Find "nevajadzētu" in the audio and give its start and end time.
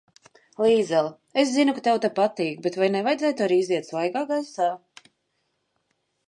2.95-3.45